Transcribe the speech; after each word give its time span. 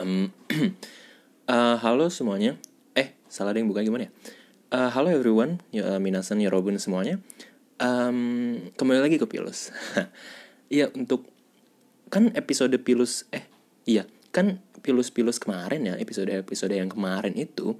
Um, 0.00 0.32
uh, 1.44 1.76
halo 1.84 2.08
semuanya. 2.08 2.56
Eh, 2.96 3.12
salah 3.28 3.52
ada 3.52 3.60
yang 3.60 3.68
buka 3.68 3.84
gimana 3.84 4.08
ya? 4.08 4.12
Uh, 4.72 4.88
halo 4.88 5.12
everyone, 5.12 5.60
ya, 5.74 5.84
uh, 5.84 6.00
minasan, 6.00 6.40
ya 6.40 6.48
Robin 6.48 6.80
semuanya. 6.80 7.20
Um, 7.76 8.72
kembali 8.80 9.00
lagi 9.04 9.16
ke 9.20 9.28
Pilus. 9.28 9.70
Iya, 10.70 10.86
untuk 10.94 11.26
kan 12.14 12.30
episode 12.38 12.78
Pilus 12.78 13.26
eh 13.34 13.42
iya, 13.82 14.06
kan 14.30 14.62
Pilus-Pilus 14.86 15.42
kemarin 15.42 15.82
ya, 15.82 15.98
episode-episode 15.98 16.70
yang 16.70 16.86
kemarin 16.86 17.34
itu 17.34 17.74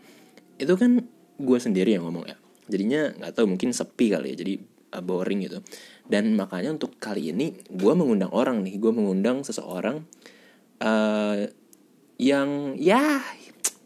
itu 0.59 0.75
kan 0.75 1.07
gue 1.39 1.59
sendiri 1.63 1.95
yang 1.95 2.11
ngomong 2.11 2.27
ya. 2.27 2.35
Jadinya 2.67 3.15
nggak 3.15 3.39
tahu 3.39 3.47
mungkin 3.47 3.71
sepi 3.71 4.11
kali 4.11 4.35
ya, 4.35 4.43
jadi 4.43 4.59
uh, 4.99 5.03
boring 5.07 5.47
gitu. 5.47 5.63
Dan 6.03 6.35
makanya 6.35 6.75
untuk 6.75 6.99
kali 6.99 7.31
ini 7.31 7.63
gue 7.71 7.93
mengundang 7.95 8.35
orang 8.35 8.59
nih, 8.67 8.75
gue 8.83 8.91
mengundang 8.91 9.47
seseorang 9.47 10.03
uh, 10.83 11.47
yang 12.21 12.77
ya 12.77 13.25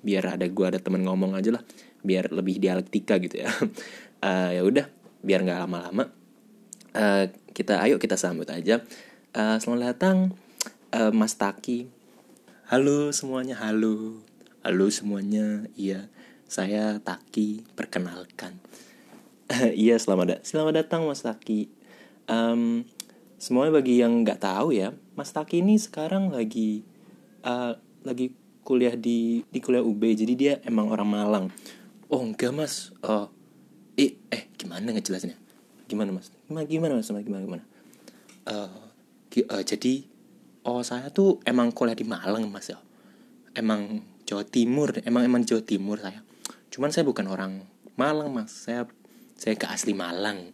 biar 0.02 0.34
ada 0.34 0.50
gue 0.50 0.66
ada 0.66 0.82
temen 0.82 1.06
ngomong 1.06 1.38
aja 1.38 1.54
lah. 1.54 1.62
Biar 2.02 2.34
lebih 2.34 2.58
dialektika 2.58 3.22
gitu 3.22 3.46
ya. 3.46 3.48
Uh, 4.18 4.50
ya 4.58 4.62
udah 4.66 4.90
biar 5.22 5.46
nggak 5.46 5.62
lama-lama. 5.62 6.10
Uh, 6.90 7.30
kita 7.54 7.78
ayo 7.86 8.02
kita 8.02 8.18
sambut 8.18 8.50
aja. 8.50 8.82
Uh, 9.30 9.56
selamat 9.62 9.94
datang 9.94 10.16
uh, 10.90 11.14
Mas 11.14 11.38
Taki. 11.38 11.86
Halo 12.66 13.14
semuanya 13.14 13.54
halo. 13.62 14.18
Halo 14.66 14.90
semuanya 14.90 15.70
iya. 15.78 16.10
Saya 16.50 16.98
Taki 16.98 17.62
perkenalkan. 17.78 18.58
Iya 19.76 20.00
selamat 20.00 20.26
da 20.26 20.36
selamat 20.42 20.74
datang 20.82 21.06
Mas 21.06 21.22
Taki. 21.22 21.70
Um, 22.26 22.88
semuanya 23.36 23.76
bagi 23.76 24.00
yang 24.00 24.24
nggak 24.24 24.40
tahu 24.40 24.72
ya 24.72 24.96
Mas 25.14 25.36
Taki 25.36 25.60
ini 25.60 25.76
sekarang 25.76 26.32
lagi 26.32 26.80
uh, 27.44 27.76
lagi 28.04 28.36
kuliah 28.64 28.96
di 28.96 29.44
di 29.48 29.58
kuliah 29.60 29.84
UB 29.84 30.00
jadi 30.00 30.34
dia 30.36 30.54
emang 30.64 30.92
orang 30.92 31.08
Malang. 31.08 31.46
Oh 32.08 32.20
enggak 32.20 32.52
mas. 32.52 32.92
Oh 33.04 33.28
eh 33.96 34.16
eh 34.28 34.52
gimana 34.56 34.92
ngejelasinnya? 34.92 35.36
Gimana 35.88 36.12
mas? 36.12 36.32
Gimana 36.48 36.64
gimana 36.68 36.92
mas? 37.00 37.08
Gimana 37.08 37.42
gimana? 37.44 37.64
Uh, 38.44 38.68
uh, 39.52 39.62
jadi 39.64 40.04
oh 40.68 40.84
saya 40.84 41.08
tuh 41.08 41.40
emang 41.48 41.72
kuliah 41.72 41.96
di 41.96 42.04
Malang 42.04 42.48
mas 42.52 42.68
ya. 42.72 42.80
Emang 43.56 44.04
Jawa 44.24 44.44
Timur 44.44 44.92
emang 45.04 45.24
emang 45.24 45.42
Jawa 45.44 45.64
Timur 45.64 46.00
saya. 46.00 46.20
Cuman 46.68 46.92
saya 46.92 47.04
bukan 47.08 47.28
orang 47.28 47.64
Malang 47.96 48.32
mas. 48.32 48.52
Saya 48.52 48.88
saya 49.36 49.56
ke 49.56 49.68
asli 49.68 49.96
Malang. 49.96 50.52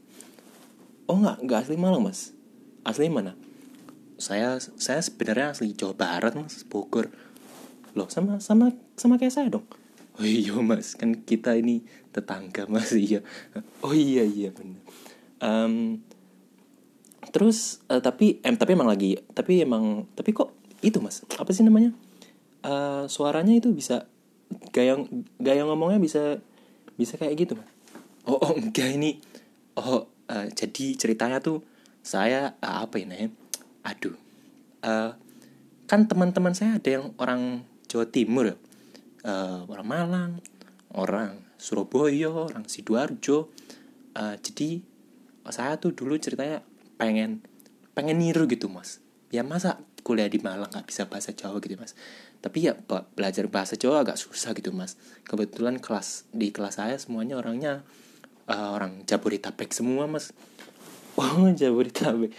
Oh 1.10 1.18
nggak 1.18 1.46
nggak 1.46 1.58
asli 1.66 1.78
Malang 1.78 2.02
mas. 2.06 2.34
Asli 2.82 3.12
mana? 3.12 3.36
Saya 4.20 4.56
saya 4.60 5.00
sebenarnya 5.00 5.52
asli 5.52 5.72
Jawa 5.76 5.94
Barat 5.96 6.32
mas 6.36 6.64
Bogor 6.64 7.12
loh 7.94 8.08
sama 8.12 8.38
sama 8.38 8.74
sama 8.94 9.19
kayak 9.19 9.34
saya 9.34 9.48
dong. 9.50 9.66
Oh 10.20 10.27
iya 10.27 10.55
mas. 10.60 10.94
Kan 10.94 11.24
kita 11.24 11.56
ini 11.56 11.83
tetangga 12.14 12.69
mas. 12.70 12.92
Iya. 12.92 13.24
Oh 13.80 13.96
iya 13.96 14.22
iya 14.27 14.52
benar 14.52 14.80
um, 15.41 15.98
terus 17.33 17.80
uh, 17.88 18.00
tapi 18.00 18.38
em 18.44 18.56
tapi 18.56 18.77
emang 18.77 18.88
lagi 18.88 19.18
tapi 19.33 19.64
emang 19.64 20.06
tapi 20.14 20.30
kok 20.33 20.52
itu 20.80 21.00
mas? 21.00 21.24
Apa 21.36 21.52
sih 21.52 21.64
namanya? 21.64 21.92
Uh, 22.64 23.05
suaranya 23.08 23.56
itu 23.56 23.72
bisa 23.72 24.08
gaya 24.72 24.96
gaya 25.41 25.64
ngomongnya 25.64 26.00
bisa 26.00 26.41
bisa 26.96 27.16
kayak 27.16 27.36
gitu 27.36 27.56
mas. 27.56 27.68
Oh, 28.28 28.36
oh 28.41 28.52
enggak. 28.56 28.96
Ini 28.96 29.20
oh 29.80 30.08
uh, 30.08 30.46
jadi 30.52 30.96
ceritanya 30.96 31.41
tuh 31.41 31.64
saya 32.00 32.56
uh, 32.61 32.84
apa 32.84 33.00
ini 33.00 33.28
aduh. 33.84 34.16
Uh, 34.80 35.12
kan 35.84 36.06
teman-teman 36.06 36.55
saya 36.55 36.78
ada 36.78 36.88
yang 36.88 37.12
orang 37.18 37.66
Jawa 37.91 38.06
Timur. 38.06 38.55
Uh, 39.20 39.69
orang 39.69 39.84
Malang 39.91 40.33
orang 40.95 41.42
Surabaya 41.61 42.30
orang 42.30 42.64
sidoarjo. 42.67 43.51
Uh, 44.14 44.34
jadi 44.40 44.83
saya 45.51 45.77
tuh 45.77 45.92
dulu 45.92 46.14
ceritanya 46.17 46.62
pengen 46.96 47.42
pengen 47.92 48.23
niru 48.23 48.46
gitu 48.46 48.70
mas. 48.70 49.02
Ya 49.28 49.45
masa 49.45 49.83
kuliah 50.01 50.27
di 50.27 50.40
Malang 50.40 50.70
nggak 50.73 50.86
bisa 50.89 51.06
bahasa 51.06 51.34
Jawa 51.34 51.61
gitu 51.61 51.77
mas? 51.77 51.92
Tapi 52.40 52.70
ya 52.70 52.73
belajar 53.14 53.45
bahasa 53.52 53.77
Jawa 53.77 54.07
agak 54.07 54.17
susah 54.17 54.57
gitu 54.57 54.72
mas. 54.72 54.96
Kebetulan 55.28 55.78
kelas 55.83 56.30
di 56.33 56.48
kelas 56.55 56.80
saya 56.80 56.96
semuanya 56.96 57.36
orangnya 57.36 57.84
uh, 58.48 58.72
orang 58.72 59.05
Jabodetabek 59.05 59.70
semua 59.74 60.07
mas. 60.08 60.33
Oh 61.20 61.52
Jabodetabek. 61.52 62.33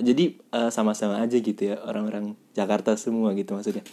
Jadi 0.00 0.40
uh, 0.56 0.72
sama-sama 0.72 1.20
aja 1.20 1.36
gitu 1.36 1.72
ya 1.72 1.76
orang-orang 1.84 2.32
Jakarta 2.56 2.96
semua 2.96 3.36
gitu 3.36 3.52
maksudnya 3.52 3.84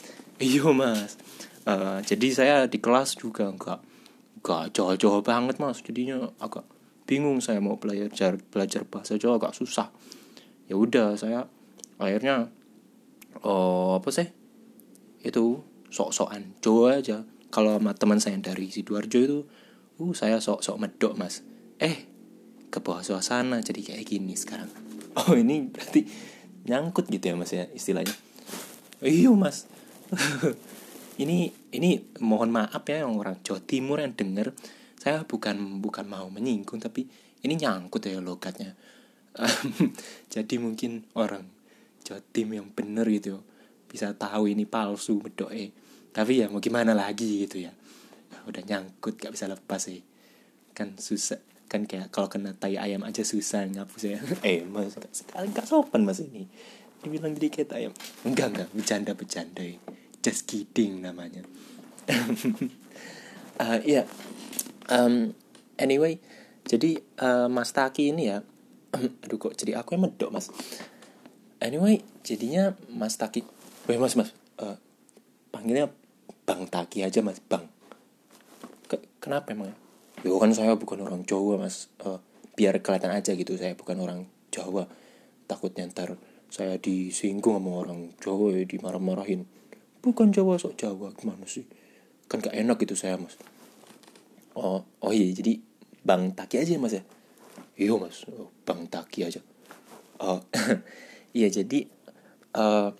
iya 0.41 0.65
mas. 0.73 1.17
Uh, 1.63 2.03
jadi 2.03 2.27
saya 2.35 2.55
di 2.67 2.81
kelas 2.83 3.15
juga 3.15 3.47
enggak 3.47 3.79
enggak 4.41 4.63
jauh-jauh 4.75 5.21
banget 5.23 5.59
mas. 5.61 5.79
Jadinya 5.79 6.31
agak 6.41 6.65
bingung 7.05 7.39
saya 7.43 7.59
mau 7.59 7.77
belajar 7.77 8.39
belajar 8.51 8.87
bahasa 8.87 9.19
Jawa 9.19 9.37
agak 9.39 9.55
susah. 9.55 9.91
Ya 10.67 10.75
udah 10.79 11.15
saya 11.19 11.45
akhirnya 11.99 12.49
oh 13.45 13.99
apa 13.99 14.09
sih? 14.09 14.27
Itu 15.23 15.63
sok-sokan 15.93 16.57
Jawa 16.59 16.99
aja. 16.99 17.23
Kalau 17.53 17.77
sama 17.77 17.93
teman 17.93 18.17
saya 18.17 18.39
dari 18.41 18.73
sidoarjo 18.73 19.19
itu 19.21 19.39
uh 20.01 20.13
saya 20.17 20.41
sok-sok 20.41 20.81
medok 20.81 21.13
mas. 21.15 21.45
Eh 21.77 22.09
ke 22.73 22.81
bawah 22.81 23.05
suasana 23.05 23.61
jadi 23.61 23.93
kayak 23.93 24.05
gini 24.07 24.33
sekarang. 24.33 24.71
Oh 25.13 25.37
ini 25.37 25.69
berarti 25.69 26.09
nyangkut 26.65 27.05
gitu 27.05 27.29
ya 27.29 27.35
mas 27.37 27.53
ya 27.53 27.69
istilahnya? 27.69 28.17
Iya 29.05 29.29
mas 29.29 29.69
ini 31.23 31.49
ini 31.73 31.89
mohon 32.21 32.49
maaf 32.49 32.81
ya 32.89 33.05
yang 33.05 33.17
orang 33.17 33.41
Jawa 33.41 33.61
Timur 33.61 34.01
yang 34.01 34.13
denger. 34.13 34.53
Saya 34.97 35.27
bukan 35.27 35.83
bukan 35.83 36.07
mau 36.07 36.31
menyinggung 36.31 36.79
tapi 36.79 37.05
ini 37.43 37.53
nyangkut 37.59 38.07
ya 38.07 38.23
logatnya. 38.23 38.73
Jadi 40.33 40.55
mungkin 40.61 41.03
orang 41.17 41.43
Jawa 42.05 42.21
Tim 42.31 42.53
yang 42.53 42.69
bener 42.71 43.07
gitu 43.09 43.41
bisa 43.89 44.09
tahu 44.17 44.49
ini 44.49 44.65
palsu 44.65 45.21
bedoe 45.21 45.69
tapi 46.13 46.41
ya 46.41 46.49
mau 46.49 46.61
gimana 46.61 46.93
lagi 46.93 47.45
gitu 47.49 47.65
ya. 47.65 47.73
Udah 48.45 48.61
nyangkut 48.61 49.17
gak 49.17 49.33
bisa 49.33 49.49
lepas 49.49 49.81
sih. 49.81 50.05
Kan 50.77 50.95
susah 51.01 51.41
kan 51.65 51.89
kayak 51.89 52.13
kalau 52.13 52.29
kena 52.29 52.53
tai 52.53 52.77
ayam 52.77 53.01
aja 53.01 53.25
susah 53.25 53.65
ngapus 53.65 54.03
ya. 54.05 54.21
Eh 54.45 54.61
mas 54.61 54.93
sekali 55.09 55.49
nggak 55.49 55.65
sopan 55.65 56.05
mas 56.05 56.21
ini. 56.21 56.45
Dibilang 57.01 57.33
jadi 57.33 57.49
kayak 57.49 57.73
ayam. 57.73 57.93
Enggak 58.21 58.47
enggak 58.53 58.69
bercanda 58.77 59.11
bercanda 59.17 59.65
just 60.23 60.47
kidding 60.47 61.03
namanya. 61.03 61.43
Uh, 63.53 63.77
ya 63.85 64.01
yeah. 64.01 64.05
um, 64.89 65.37
anyway 65.77 66.17
jadi 66.65 67.03
uh, 67.21 67.45
mas 67.51 67.75
Taki 67.75 68.09
ini 68.15 68.33
ya. 68.33 68.41
Aduh 69.23 69.37
kok 69.37 69.53
jadi 69.53 69.77
aku 69.77 69.93
yang 69.93 70.09
medok 70.09 70.31
mas? 70.31 70.49
Anyway 71.59 72.01
jadinya 72.23 72.73
mas 72.89 73.19
Taki 73.19 73.43
Weh 73.85 73.99
mas 73.99 74.15
mas 74.15 74.31
uh, 74.57 74.79
panggilnya 75.51 75.91
bang 76.47 76.65
Taki 76.65 77.03
aja 77.03 77.19
mas 77.19 77.43
bang. 77.45 77.67
Ke 78.87 79.03
kenapa 79.19 79.51
emang 79.51 79.69
ya? 79.69 79.77
Yo 80.23 80.39
kan 80.39 80.55
saya 80.55 80.79
bukan 80.79 81.03
orang 81.03 81.27
Jawa 81.27 81.59
mas. 81.59 81.91
Uh, 81.99 82.17
Biar 82.57 82.77
kelihatan 82.79 83.11
aja 83.11 83.37
gitu 83.37 83.53
saya 83.59 83.75
bukan 83.75 83.99
orang 83.99 84.25
Jawa. 84.49 84.87
Takutnya 85.45 85.89
ntar 85.91 86.15
saya 86.47 86.79
disinggung 86.79 87.59
sama 87.59 87.85
orang 87.85 88.13
Jawa 88.21 88.55
ya 88.55 88.63
dimarah-marahin 88.63 89.45
Bukan 90.03 90.35
Jawa 90.35 90.59
sok 90.59 90.75
Jawa 90.75 91.15
gimana 91.15 91.47
sih 91.47 91.63
Kan 92.27 92.43
gak 92.43 92.53
enak 92.53 92.77
gitu 92.83 92.93
saya 92.93 93.15
mas 93.15 93.39
Oh, 94.53 94.85
oh 95.01 95.11
iya 95.15 95.33
jadi 95.33 95.57
Bang 96.05 96.35
Taki 96.35 96.61
aja 96.61 96.77
mas 96.77 96.93
ya 96.93 97.03
Iya 97.79 97.95
mas 97.97 98.27
oh, 98.29 98.51
Bang 98.67 98.85
Taki 98.91 99.25
aja 99.25 99.41
Oh 100.19 100.43
Iya 101.37 101.47
jadi 101.49 101.87
uh, 102.53 102.91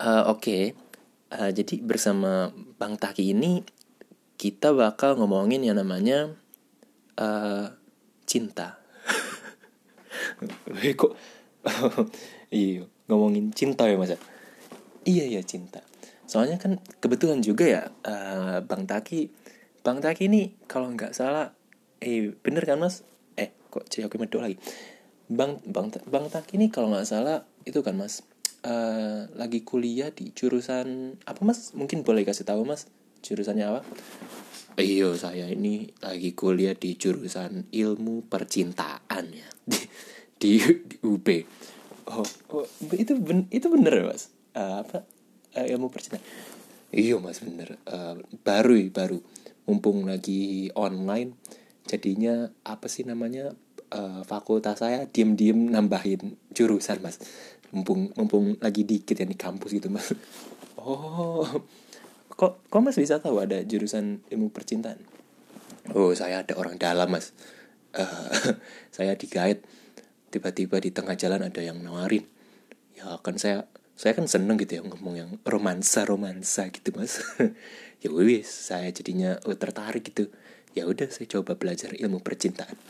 uh, 0.00 0.22
Oke 0.30 0.38
okay. 0.38 0.62
uh, 1.34 1.50
Jadi 1.50 1.82
bersama 1.82 2.54
Bang 2.78 2.96
Taki 2.96 3.34
ini 3.34 3.82
kita 4.42 4.74
bakal 4.74 5.14
ngomongin 5.14 5.62
yang 5.62 5.78
namanya 5.78 6.34
uh, 7.14 7.70
cinta. 8.26 8.82
Kok 10.98 11.14
iya 12.50 12.82
ngomongin 13.06 13.54
cinta 13.54 13.86
ya 13.86 13.94
masa? 13.94 14.18
Iya 15.02 15.24
iya 15.26 15.42
cinta. 15.42 15.82
Soalnya 16.30 16.56
kan 16.62 16.78
kebetulan 17.02 17.42
juga 17.42 17.66
ya 17.66 17.82
uh, 18.06 18.62
Bang 18.62 18.86
Taki, 18.86 19.28
Bang 19.82 19.98
Taki 19.98 20.30
ini 20.30 20.54
kalau 20.70 20.94
nggak 20.94 21.10
salah, 21.10 21.50
eh 21.98 22.30
bener 22.38 22.62
kan 22.62 22.78
mas? 22.78 23.02
Eh 23.34 23.50
kok 23.68 23.90
jadi 23.90 24.06
aku 24.06 24.22
medok 24.22 24.46
lagi? 24.46 24.56
Bang 25.26 25.58
Bang 25.66 25.90
Bang 26.06 26.30
Taki 26.30 26.54
ini 26.56 26.70
kalau 26.70 26.94
nggak 26.94 27.06
salah 27.08 27.42
itu 27.66 27.82
kan 27.82 27.98
mas 27.98 28.22
uh, 28.62 29.26
lagi 29.34 29.66
kuliah 29.66 30.14
di 30.14 30.30
jurusan 30.30 31.18
apa 31.26 31.40
mas? 31.42 31.74
Mungkin 31.74 32.06
boleh 32.06 32.22
kasih 32.22 32.46
tahu 32.46 32.62
mas 32.62 32.86
jurusannya 33.26 33.66
apa? 33.66 33.80
Iya 34.78 35.12
saya 35.18 35.50
ini 35.50 35.90
lagi 36.00 36.32
kuliah 36.32 36.72
di 36.72 36.96
jurusan 36.96 37.68
ilmu 37.74 38.30
percintaan 38.30 39.24
ya 39.34 39.48
di 39.70 39.80
di, 40.38 40.50
di 40.62 40.96
UB. 41.02 41.26
Oh, 42.08 42.26
oh 42.54 42.66
itu 42.94 43.14
ben, 43.18 43.50
itu 43.50 43.66
bener 43.66 43.92
ya 43.98 44.04
mas? 44.10 44.30
Uh, 44.52 44.84
apa? 44.84 45.04
Uh, 45.56 45.66
ilmu 45.68 45.88
percintaan 45.88 46.24
iya 46.92 47.16
mas 47.16 47.40
bener. 47.40 47.80
Uh, 47.88 48.20
baru 48.44 48.76
baru. 48.92 49.18
Mumpung 49.64 50.04
lagi 50.04 50.68
online 50.76 51.34
jadinya 51.88 52.52
apa 52.62 52.86
sih 52.86 53.02
namanya 53.02 53.56
uh, 53.90 54.22
fakultas 54.22 54.78
saya 54.84 55.08
diem-diem 55.08 55.72
nambahin 55.72 56.36
jurusan 56.52 57.00
mas. 57.00 57.18
Mumpung 57.72 58.12
mumpung 58.14 58.60
lagi 58.60 58.84
dikit 58.84 59.16
ya 59.16 59.26
di 59.26 59.34
kampus 59.34 59.72
gitu 59.72 59.88
mas. 59.88 60.12
Oh 60.76 61.48
kok 62.32 62.60
kok 62.68 62.80
mas 62.84 63.00
bisa 63.00 63.18
tahu 63.18 63.40
ada 63.40 63.64
jurusan 63.64 64.20
ilmu 64.28 64.52
percintaan? 64.52 65.00
Oh 65.96 66.12
saya 66.12 66.44
ada 66.44 66.54
orang 66.60 66.76
dalam 66.76 67.08
mas. 67.08 67.32
Uh, 67.96 68.60
saya 68.94 69.16
digait 69.16 69.64
tiba-tiba 70.28 70.80
di 70.80 70.92
tengah 70.92 71.16
jalan 71.16 71.48
ada 71.48 71.60
yang 71.64 71.80
nawarin. 71.80 72.28
Ya 72.92 73.16
kan 73.24 73.40
saya 73.40 73.64
saya 73.92 74.16
kan 74.16 74.26
seneng 74.26 74.56
gitu 74.56 74.80
ya 74.80 74.82
ngomong 74.82 75.14
yang 75.14 75.30
romansa 75.44 76.02
romansa 76.08 76.68
gitu 76.72 76.94
mas. 76.96 77.20
Ya 78.02 78.10
wis 78.10 78.50
saya 78.50 78.90
jadinya 78.90 79.38
oh, 79.46 79.54
tertarik 79.54 80.02
gitu. 80.10 80.26
Ya 80.74 80.90
udah 80.90 81.06
saya 81.06 81.30
coba 81.30 81.54
belajar 81.54 81.94
ilmu 81.94 82.18
percintaan. 82.18 82.74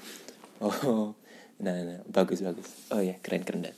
Oh 0.62 1.18
nah, 1.58 1.74
nah 1.74 2.00
bagus 2.06 2.38
bagus. 2.38 2.86
Oh 2.94 3.02
ya 3.02 3.18
keren 3.18 3.42
keren 3.42 3.66
dan. 3.66 3.76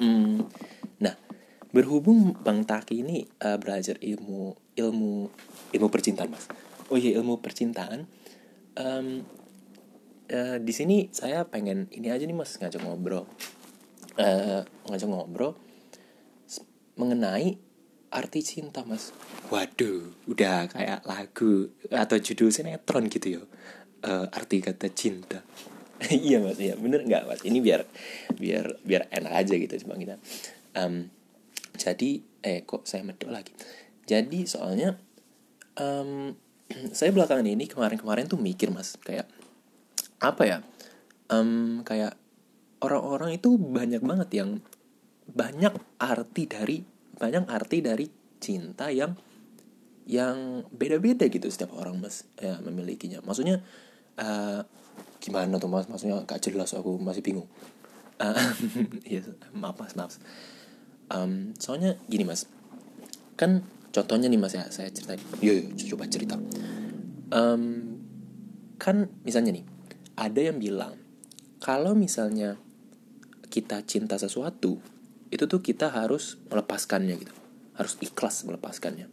Hmm, 0.00 0.48
nah 0.96 1.12
berhubung 1.76 2.32
bang 2.40 2.64
Taki 2.64 3.04
ini 3.04 3.28
uh, 3.44 3.60
belajar 3.60 4.00
ilmu 4.00 4.56
ilmu 4.74 5.28
ilmu 5.76 5.88
percintaan 5.92 6.32
mas. 6.32 6.48
Oh 6.88 6.96
iya 6.96 7.20
ilmu 7.20 7.38
percintaan 7.38 8.08
um, 8.80 9.22
uh, 10.32 10.56
di 10.58 10.72
sini 10.72 11.12
saya 11.12 11.44
pengen 11.44 11.86
ini 11.92 12.08
aja 12.08 12.24
nih 12.24 12.34
mas 12.34 12.56
ngajak 12.58 12.80
ngobrol. 12.80 13.28
Uh, 14.18 14.64
ngajak 14.88 15.08
ngobrol 15.10 15.54
mengenai 16.94 17.58
arti 18.14 18.40
cinta 18.46 18.86
mas. 18.86 19.10
Waduh 19.50 20.14
udah 20.30 20.70
kayak 20.70 21.02
lagu 21.02 21.74
atau 21.90 22.16
judul 22.22 22.54
sinetron 22.54 23.10
gitu 23.10 23.40
ya. 23.40 23.42
Uh, 24.04 24.26
arti 24.30 24.62
kata 24.62 24.90
cinta. 24.94 25.42
Iya 26.04 26.42
mas. 26.42 26.60
Iya 26.60 26.78
bener 26.78 27.02
nggak 27.02 27.24
mas? 27.26 27.40
Ini 27.42 27.58
biar 27.58 27.82
biar 28.38 28.78
biar 28.86 29.10
enak 29.10 29.32
aja 29.34 29.54
gitu 29.58 29.74
cuma 29.86 29.98
kita. 29.98 30.20
Um, 30.78 31.10
jadi 31.74 32.22
eh 32.44 32.62
kok 32.62 32.86
saya 32.86 33.02
medok 33.02 33.34
lagi? 33.34 33.50
Jadi 34.04 34.46
soalnya 34.46 34.94
um, 35.80 36.36
saya 36.98 37.10
belakangan 37.10 37.46
ini 37.46 37.66
kemarin-kemarin 37.66 38.30
tuh 38.30 38.38
mikir 38.38 38.70
mas 38.70 38.94
kayak 39.02 39.26
apa 40.22 40.42
ya? 40.46 40.58
Um, 41.32 41.82
kayak 41.82 42.14
orang-orang 42.84 43.40
itu 43.40 43.56
banyak 43.56 44.04
banget 44.04 44.28
yang 44.36 44.50
banyak 45.28 45.74
arti 46.00 46.44
dari 46.44 46.76
banyak 47.14 47.44
arti 47.48 47.78
dari 47.80 48.06
cinta 48.42 48.90
yang 48.92 49.16
yang 50.04 50.68
beda-beda 50.68 51.32
gitu 51.32 51.48
setiap 51.48 51.72
orang 51.80 51.96
mas 51.96 52.28
ya 52.36 52.60
memilikinya. 52.60 53.24
Maksudnya 53.24 53.64
uh, 54.20 54.60
gimana 55.24 55.56
tuh 55.56 55.72
mas? 55.72 55.88
Maksudnya 55.88 56.20
gak 56.28 56.44
jelas 56.44 56.76
aku 56.76 57.00
masih 57.00 57.24
bingung. 57.24 57.48
Uh, 58.20 58.36
ya 59.16 59.24
maaf 59.56 59.80
mas 59.80 59.96
maaf. 59.96 60.20
Um, 61.08 61.56
soalnya 61.56 61.96
gini 62.04 62.28
mas. 62.28 62.44
Kan 63.40 63.64
contohnya 63.96 64.28
nih 64.28 64.40
mas 64.40 64.52
ya 64.52 64.68
saya 64.68 64.92
ceritain 64.92 65.20
yuk, 65.40 65.72
yuk 65.72 65.96
coba 65.96 66.04
cerita. 66.12 66.36
Um, 67.32 67.96
kan 68.76 69.08
misalnya 69.24 69.56
nih 69.56 69.64
ada 70.20 70.40
yang 70.44 70.60
bilang 70.60 71.00
kalau 71.64 71.96
misalnya 71.96 72.60
kita 73.48 73.80
cinta 73.88 74.20
sesuatu 74.20 74.76
itu 75.34 75.50
tuh 75.50 75.58
kita 75.58 75.90
harus 75.90 76.38
melepaskannya 76.46 77.18
gitu. 77.18 77.34
Harus 77.74 77.98
ikhlas 77.98 78.46
melepaskannya. 78.46 79.10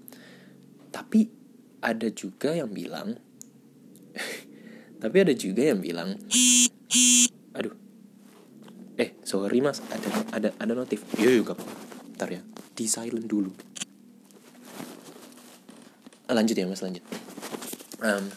Tapi 0.93 1.33
ada 1.81 2.05
juga 2.13 2.53
yang 2.53 2.69
bilang 2.69 3.17
tapi 5.01 5.17
ada 5.17 5.33
juga 5.33 5.73
yang 5.73 5.81
bilang 5.81 6.13
aduh. 7.57 7.73
Eh 9.01 9.17
sorry 9.25 9.65
mas. 9.65 9.81
Ada 9.89 10.09
ada 10.29 10.49
ada 10.61 10.73
notif. 10.77 11.01
Yo 11.17 11.33
yo 11.33 11.41
gak 11.41 11.57
ntar 12.21 12.29
ya. 12.29 12.45
Di 12.77 12.85
silent 12.85 13.25
dulu. 13.25 13.49
Lanjut 16.29 16.53
ya 16.53 16.69
mas 16.69 16.85
lanjut. 16.85 17.01
Um, 17.97 18.29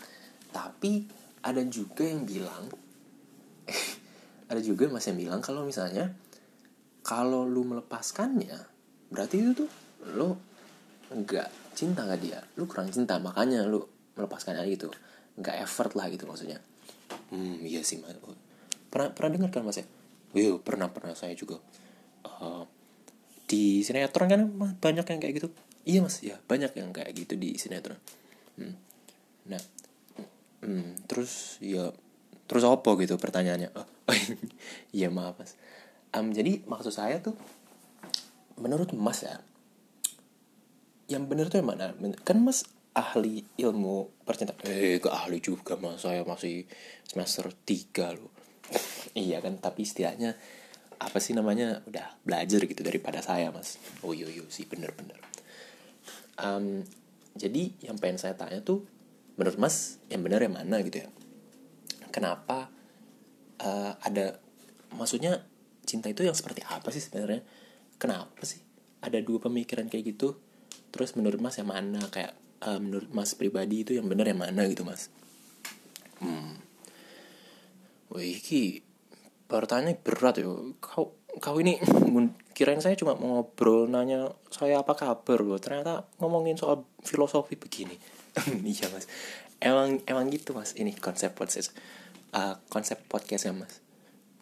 tapi 0.56 1.04
ada 1.44 1.60
juga 1.68 2.08
yang 2.08 2.24
bilang 2.24 2.72
ada 4.50 4.60
juga 4.64 4.88
mas 4.88 5.04
yang 5.04 5.20
bilang 5.20 5.44
kalau 5.44 5.68
misalnya 5.68 6.16
kalau 7.04 7.44
lu 7.44 7.68
melepaskannya 7.68 8.56
berarti 9.12 9.36
itu 9.44 9.52
tuh 9.52 9.70
lu 10.16 10.32
nggak 11.12 11.76
cinta 11.76 12.08
gak 12.08 12.18
dia? 12.24 12.40
Lu 12.56 12.64
kurang 12.64 12.88
cinta 12.88 13.20
makanya 13.20 13.68
lu 13.68 13.84
melepaskan 14.16 14.56
aja 14.56 14.66
gitu. 14.66 14.88
Nggak 15.36 15.68
effort 15.68 15.92
lah 15.94 16.08
gitu 16.08 16.24
maksudnya. 16.24 16.58
Hmm 17.28 17.60
iya 17.60 17.84
sih 17.84 18.00
mas. 18.00 18.16
Pernah 18.88 19.12
pernah 19.12 19.30
dengar 19.36 19.50
kan 19.52 19.62
mas 19.68 19.78
ya? 19.78 19.86
Iya 20.32 20.56
pernah 20.58 20.88
pernah. 20.88 21.12
Saya 21.12 21.36
juga 21.36 21.60
uh, 22.24 22.64
di 23.44 23.84
sinetron 23.84 24.26
kan 24.26 24.40
banyak 24.80 25.04
yang 25.04 25.20
kayak 25.20 25.34
gitu? 25.44 25.48
Iya 25.84 26.00
mas. 26.00 26.24
Ya 26.24 26.40
banyak 26.48 26.72
yang 26.72 26.90
kayak 26.96 27.12
gitu 27.12 27.36
di 27.36 27.60
sinetron. 27.60 28.00
Hmm. 28.54 28.78
nah 29.44 29.60
hmm, 30.62 31.10
terus 31.10 31.58
ya 31.60 31.92
terus 32.48 32.64
apa 32.64 32.96
gitu 32.96 33.20
pertanyaannya? 33.20 33.76
Oh, 33.76 33.88
iya 34.96 35.12
maaf 35.12 35.36
mas 35.36 35.58
um, 36.14 36.30
jadi 36.30 36.62
maksud 36.64 36.94
saya 36.94 37.18
tuh 37.20 37.34
menurut 38.56 38.94
mas 38.94 39.26
ya 39.26 39.42
yang 41.04 41.28
benar 41.28 41.52
tuh 41.52 41.60
yang 41.60 41.68
mana? 41.68 41.92
Kan 42.24 42.40
mas 42.40 42.64
ahli 42.96 43.44
ilmu 43.60 44.24
percintaan 44.24 44.64
eh 44.64 44.96
ke 45.02 45.10
ahli 45.12 45.42
juga 45.42 45.76
mas. 45.76 46.00
Saya 46.00 46.24
masih 46.24 46.64
semester 47.04 47.50
3 47.52 48.16
loh. 48.16 48.32
Iya 49.14 49.38
kan 49.38 49.54
tapi 49.62 49.86
setidaknya 49.86 50.34
apa 50.98 51.18
sih 51.22 51.36
namanya? 51.36 51.84
Udah 51.86 52.18
belajar 52.24 52.64
gitu 52.64 52.82
daripada 52.82 53.20
saya 53.20 53.52
mas. 53.52 53.76
Oh 54.02 54.16
iya 54.16 54.26
iya 54.26 54.42
sih. 54.48 54.64
Bener-bener 54.66 55.34
um, 56.40 56.82
jadi 57.34 57.74
yang 57.82 57.98
pengen 57.98 58.18
saya 58.18 58.34
tanya 58.38 58.62
tuh 58.62 58.86
menurut 59.34 59.58
mas 59.58 59.98
yang 60.10 60.22
benar 60.22 60.42
yang 60.42 60.54
mana 60.54 60.78
gitu 60.82 61.02
ya? 61.02 61.08
Kenapa 62.14 62.70
uh, 63.58 63.92
ada 63.98 64.38
maksudnya 64.94 65.42
cinta 65.84 66.08
itu 66.08 66.24
yang 66.24 66.34
seperti 66.34 66.64
apa 66.66 66.88
sih 66.90 67.04
sebenarnya? 67.04 67.44
Kenapa 68.00 68.42
sih 68.42 68.64
ada 69.04 69.20
dua 69.20 69.38
pemikiran 69.44 69.86
kayak 69.86 70.16
gitu? 70.16 70.40
Terus 70.90 71.14
menurut 71.14 71.38
mas 71.38 71.60
yang 71.60 71.70
mana? 71.70 72.00
Kayak 72.08 72.34
uh, 72.64 72.80
menurut 72.80 73.12
mas 73.12 73.36
pribadi 73.36 73.84
itu 73.84 73.92
yang 73.94 74.08
benar 74.08 74.26
yang 74.26 74.40
mana 74.40 74.64
gitu 74.66 74.82
mas? 74.82 75.12
Hmm. 76.18 76.56
Wih 78.10 78.40
ki 78.40 78.80
pertanyaan 79.46 80.00
berat 80.00 80.40
ya. 80.40 80.48
Kau 80.80 81.14
kau 81.38 81.56
ini 81.60 81.78
kirain 82.56 82.80
saya 82.80 82.96
cuma 82.96 83.18
mau 83.18 83.42
ngobrol 83.42 83.86
nanya 83.90 84.32
saya 84.48 84.80
apa 84.80 84.96
kabar 84.96 85.44
loh. 85.44 85.60
Ternyata 85.60 86.08
ngomongin 86.18 86.56
soal 86.56 86.88
filosofi 87.04 87.60
begini. 87.60 87.94
Iya 88.66 88.90
mas. 88.90 89.06
Emang 89.62 90.02
emang 90.10 90.26
gitu 90.32 90.56
mas 90.56 90.74
ini 90.74 90.90
konsep 90.96 91.36
podcast. 91.36 91.70
Uh, 92.34 92.58
konsep 92.72 92.98
podcastnya 93.06 93.54
mas. 93.54 93.78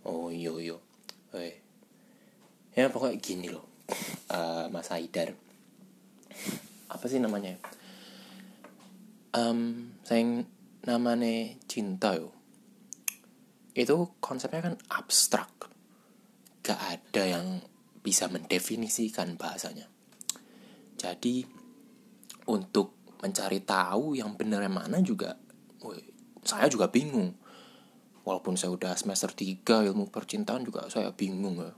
Oh 0.06 0.32
iyo 0.32 0.56
iyo 0.62 0.91
Woi. 1.32 1.48
Ya 2.76 2.92
pokoknya 2.92 3.16
gini 3.20 3.48
loh. 3.48 3.64
Uh, 4.28 4.68
Mas 4.68 4.92
Haidar. 4.92 5.32
Apa 6.92 7.04
sih 7.08 7.20
namanya? 7.20 7.56
Um, 9.32 9.92
Sayang 10.04 10.44
namanya 10.84 11.56
cinta 11.64 12.12
yo. 12.16 12.36
Itu 13.72 14.12
konsepnya 14.20 14.60
kan 14.60 14.74
abstrak. 14.92 15.72
Gak 16.60 16.80
ada 16.80 17.24
yang 17.24 17.64
bisa 18.04 18.28
mendefinisikan 18.28 19.40
bahasanya. 19.40 19.88
Jadi 21.00 21.64
Untuk 22.42 22.98
mencari 23.22 23.62
tahu 23.62 24.18
yang 24.18 24.34
benar 24.34 24.66
mana 24.66 24.98
juga 24.98 25.38
woy, 25.78 26.02
Saya 26.42 26.66
juga 26.66 26.90
bingung 26.90 27.38
walaupun 28.22 28.54
saya 28.58 28.74
udah 28.74 28.94
semester 28.94 29.30
3 29.32 29.88
ilmu 29.92 30.10
percintaan 30.10 30.62
juga 30.66 30.86
saya 30.90 31.10
bingung 31.14 31.58
ya. 31.58 31.72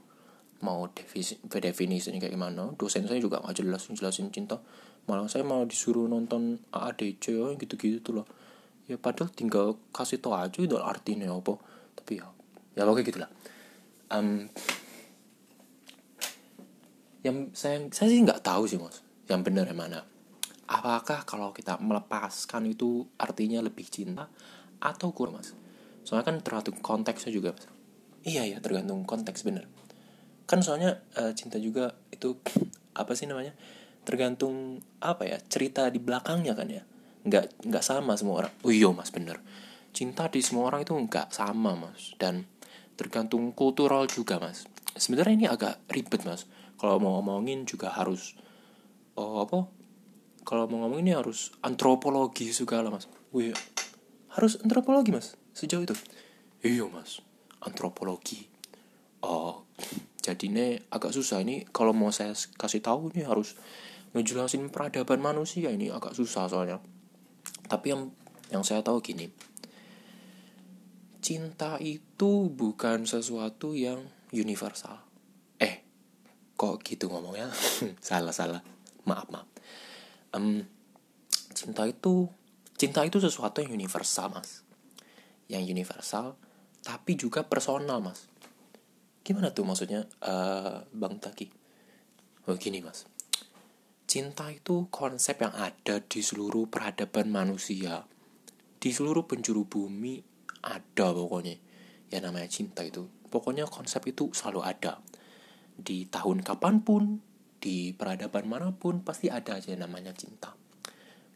Mau 0.65 0.89
definisi 0.89 1.37
definisinya 1.45 2.17
kayak 2.21 2.33
gimana. 2.33 2.73
Dosen 2.79 3.05
saya 3.05 3.21
juga 3.21 3.41
nggak 3.45 3.57
jelas 3.61 3.85
jelasin 3.93 4.33
cinta. 4.33 4.61
Malah 5.05 5.29
saya 5.29 5.45
mau 5.45 5.61
disuruh 5.69 6.09
nonton 6.09 6.57
AADC 6.73 7.25
ya, 7.37 7.53
gitu-gitu 7.61 8.01
tuh 8.01 8.13
loh. 8.23 8.27
Ya 8.89 8.97
padahal 8.97 9.29
tinggal 9.33 9.77
kasih 9.93 10.21
tau 10.25 10.33
aja 10.37 10.57
itu 10.57 10.77
artinya 10.81 11.29
apa. 11.33 11.61
Tapi 11.97 12.21
ya 12.21 12.29
ya 12.75 12.83
kayak 12.91 13.07
gitulah 13.07 13.31
um, 14.11 14.51
yang 17.25 17.49
saya 17.57 17.89
saya 17.89 18.09
sih 18.13 18.21
nggak 18.21 18.45
tahu 18.45 18.69
sih 18.69 18.77
mas 18.77 19.01
yang 19.31 19.41
benar 19.41 19.65
yang 19.65 19.81
mana. 19.81 20.05
Apakah 20.65 21.29
kalau 21.29 21.53
kita 21.53 21.77
melepaskan 21.77 22.73
itu 22.73 23.05
artinya 23.21 23.61
lebih 23.61 23.85
cinta 23.89 24.29
atau 24.81 25.13
kurang 25.13 25.41
mas 25.41 25.57
soalnya 26.05 26.29
kan 26.29 26.37
tergantung 26.45 26.77
konteksnya 26.85 27.33
juga 27.33 27.57
iya 28.25 28.43
ya 28.49 28.59
tergantung 28.59 29.05
konteks 29.05 29.45
bener. 29.45 29.69
Kan 30.49 30.65
soalnya 30.65 31.05
uh, 31.21 31.33
cinta 31.37 31.61
juga 31.61 31.95
itu 32.11 32.41
apa 32.97 33.13
sih 33.13 33.29
namanya 33.29 33.53
tergantung 34.05 34.81
apa 35.01 35.29
ya 35.29 35.39
cerita 35.41 35.89
di 35.93 36.01
belakangnya 36.01 36.57
kan 36.57 36.69
ya. 36.73 36.83
Nggak 37.25 37.69
nggak 37.69 37.85
sama 37.85 38.17
semua 38.17 38.45
orang. 38.45 38.53
Oh 38.65 38.73
iya 38.73 38.89
mas 38.91 39.13
bener. 39.13 39.39
Cinta 39.95 40.27
di 40.27 40.41
semua 40.41 40.73
orang 40.73 40.83
itu 40.83 40.97
nggak 40.97 41.31
sama 41.31 41.77
mas. 41.77 42.17
Dan 42.17 42.49
tergantung 42.97 43.53
kultural 43.53 44.09
juga 44.09 44.41
mas. 44.41 44.65
Sebenarnya 44.97 45.35
ini 45.37 45.47
agak 45.47 45.85
ribet 45.93 46.25
mas. 46.25 46.49
Kalau 46.81 47.01
mau 47.01 47.21
ngomongin 47.21 47.69
juga 47.69 47.93
harus 47.93 48.37
oh 49.15 49.45
apa 49.45 49.69
kalau 50.45 50.69
mau 50.69 50.85
ngomongin 50.85 51.09
ini 51.09 51.15
harus 51.17 51.53
antropologi 51.65 52.53
segala 52.53 52.93
mas. 52.93 53.09
Wih, 53.33 53.57
harus 54.37 54.61
antropologi 54.61 55.13
mas 55.13 55.41
sejauh 55.55 55.87
itu 55.87 55.97
iya 56.67 56.85
mas 56.91 57.25
antropologi 57.63 58.51
oh 59.25 59.65
jadi 60.21 60.45
ini 60.51 60.67
agak 60.93 61.15
susah 61.17 61.41
ini 61.41 61.65
kalau 61.71 61.97
mau 61.97 62.13
saya 62.13 62.37
kasih 62.59 62.85
tahu 62.85 63.15
ini 63.17 63.25
harus 63.25 63.57
ngejelasin 64.13 64.69
peradaban 64.69 65.23
manusia 65.23 65.73
ini 65.73 65.89
agak 65.89 66.13
susah 66.13 66.51
soalnya 66.51 66.83
tapi 67.71 67.95
yang 67.95 68.13
yang 68.53 68.61
saya 68.61 68.85
tahu 68.85 69.01
gini 69.01 69.33
cinta 71.25 71.81
itu 71.81 72.53
bukan 72.53 73.09
sesuatu 73.09 73.73
yang 73.73 74.05
universal. 74.29 75.01
Eh, 75.57 75.81
kok 76.53 76.85
gitu 76.85 77.09
ngomongnya? 77.09 77.49
salah 78.05 78.37
salah. 78.37 78.61
Maaf 79.09 79.33
maaf. 79.33 79.49
Um, 80.37 80.69
cinta 81.57 81.89
itu 81.89 82.29
cinta 82.77 83.01
itu 83.09 83.17
sesuatu 83.25 83.65
yang 83.65 83.73
universal 83.73 84.37
mas. 84.37 84.61
Yang 85.49 85.77
universal, 85.77 86.41
tapi 86.81 87.17
juga 87.17 87.45
personal 87.45 88.01
mas. 88.01 88.29
Gimana 89.25 89.53
tuh 89.53 89.65
maksudnya, 89.65 90.05
uh, 90.25 90.85
bang 90.93 91.17
Taki? 91.21 91.47
Oh 92.49 92.57
gini 92.57 92.85
mas. 92.85 93.09
Cinta 94.05 94.53
itu 94.53 94.89
konsep 94.93 95.41
yang 95.41 95.57
ada 95.57 96.01
di 96.05 96.21
seluruh 96.21 96.69
peradaban 96.69 97.33
manusia, 97.33 98.05
di 98.85 98.93
seluruh 98.93 99.25
penjuru 99.25 99.65
bumi 99.65 100.21
ada 100.61 101.13
pokoknya 101.13 101.57
ya 102.09 102.21
namanya 102.21 102.49
cinta 102.49 102.85
itu 102.85 103.05
pokoknya 103.33 103.65
konsep 103.69 104.05
itu 104.09 104.29
selalu 104.37 104.61
ada 104.61 105.01
di 105.73 106.05
tahun 106.09 106.45
kapan 106.45 106.85
pun 106.85 107.21
di 107.61 107.97
peradaban 107.97 108.45
mana 108.45 108.69
pun 108.77 109.01
pasti 109.01 109.33
ada 109.33 109.57
aja 109.57 109.73
namanya 109.73 110.13
cinta 110.13 110.53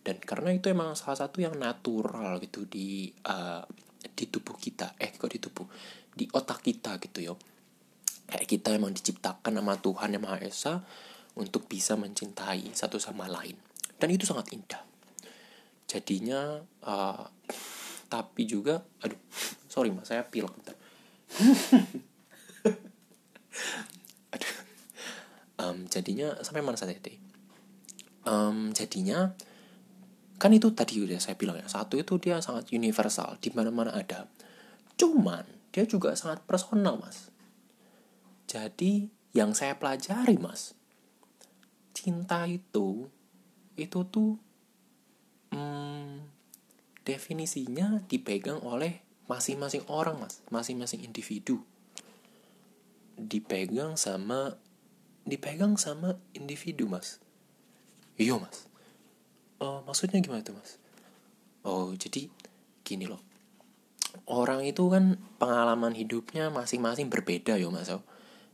dan 0.04 0.20
karena 0.20 0.52
itu 0.52 0.68
emang 0.68 0.92
salah 0.92 1.24
satu 1.24 1.40
yang 1.40 1.56
natural 1.56 2.36
gitu 2.40 2.68
di 2.68 3.08
uh, 3.28 3.64
di 4.02 4.24
tubuh 4.30 4.54
kita. 4.58 4.94
Eh 4.98 5.14
kok 5.14 5.30
di 5.30 5.38
tubuh? 5.42 5.66
Di 6.12 6.26
otak 6.30 6.62
kita 6.62 6.98
gitu 7.02 7.22
yo. 7.22 7.34
Kayak 8.28 8.48
kita 8.48 8.68
emang 8.76 8.92
diciptakan 8.92 9.58
sama 9.58 9.74
Tuhan 9.80 10.12
yang 10.12 10.22
Maha 10.22 10.44
Esa 10.44 10.84
untuk 11.38 11.64
bisa 11.70 11.96
mencintai 11.96 12.74
satu 12.76 13.00
sama 13.00 13.24
lain. 13.30 13.56
Dan 13.96 14.12
itu 14.12 14.28
sangat 14.28 14.52
indah. 14.52 14.82
Jadinya 15.88 16.60
uh, 16.84 17.24
tapi 18.08 18.48
juga 18.48 18.84
aduh 19.04 19.20
sorry 19.68 19.92
mas 19.92 20.08
saya 20.08 20.24
pilek 20.24 20.52
bentar. 20.52 20.76
Aduh. 24.32 24.54
Um, 25.58 25.90
jadinya 25.90 26.38
sampai 26.44 26.62
mana 26.62 26.78
saya 26.78 26.94
tadi 26.94 27.28
um, 28.28 28.70
jadinya 28.76 29.32
kan 30.38 30.54
itu 30.54 30.70
tadi 30.70 31.02
udah 31.02 31.18
saya 31.18 31.34
bilang 31.34 31.58
ya 31.58 31.66
satu 31.66 31.98
itu 31.98 32.14
dia 32.22 32.38
sangat 32.38 32.70
universal 32.70 33.34
di 33.42 33.50
mana 33.50 33.74
mana 33.74 33.90
ada. 33.90 34.30
Cuman 34.94 35.42
dia 35.74 35.82
juga 35.82 36.14
sangat 36.14 36.46
personal 36.46 36.94
mas. 37.02 37.34
Jadi 38.46 39.10
yang 39.34 39.52
saya 39.52 39.74
pelajari 39.76 40.38
mas 40.38 40.78
cinta 41.92 42.46
itu 42.46 43.10
itu 43.74 43.98
tuh 44.06 44.38
hmm, 45.50 46.22
definisinya 47.02 48.06
dipegang 48.06 48.62
oleh 48.62 49.02
masing-masing 49.26 49.82
orang 49.90 50.22
mas. 50.22 50.38
Masing-masing 50.54 51.02
individu. 51.02 51.66
Dipegang 53.18 53.98
sama 53.98 54.62
dipegang 55.26 55.74
sama 55.74 56.22
individu 56.30 56.86
mas. 56.86 57.18
Iya 58.14 58.38
mas 58.38 58.68
oh, 59.62 59.84
maksudnya 59.86 60.18
gimana 60.22 60.42
tuh 60.42 60.56
mas? 60.56 60.78
Oh 61.66 61.92
jadi 61.94 62.30
gini 62.82 63.06
loh. 63.06 63.20
Orang 64.28 64.64
itu 64.64 64.88
kan 64.88 65.20
pengalaman 65.36 65.92
hidupnya 65.92 66.48
masing-masing 66.48 67.12
berbeda 67.12 67.60
yo 67.60 67.68
mas 67.68 67.92
oh. 67.92 68.02